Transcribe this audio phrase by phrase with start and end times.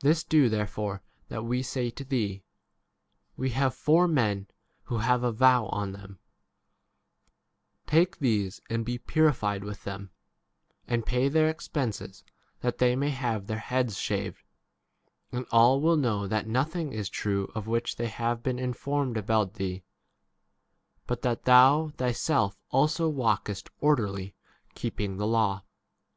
[0.00, 2.42] This do therefore that we say to thee:
[3.36, 4.46] We have four men
[4.86, 6.18] 24 who have a vow on them;
[7.86, 10.10] take these and be purified with them,
[10.88, 12.24] and pay their expenses,
[12.62, 14.42] that they may have their heads shaved;
[15.30, 19.16] and all will n know that nothing is [true] of which they have been informed
[19.16, 19.84] about thee;
[21.06, 24.34] but that thou thyself also walkest orderly,
[24.70, 25.62] 25 keeping the law.